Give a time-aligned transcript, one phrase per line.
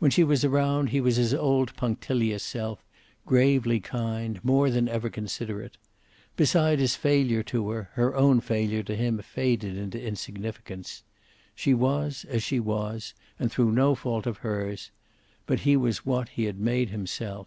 [0.00, 2.82] When she was around he was his old punctilious self,
[3.24, 5.76] gravely kind, more than ever considerate.
[6.34, 11.04] Beside his failure to her, her own failure to him faded into insignificance.
[11.54, 14.90] She was as she was, and through no fault of hers.
[15.46, 17.46] But he was what he had made himself.